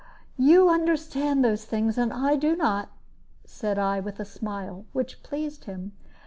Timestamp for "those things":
1.45-1.95